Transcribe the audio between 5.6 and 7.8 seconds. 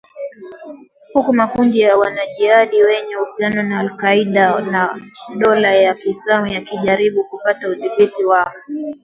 ya Kiislamu yakijaribu kupata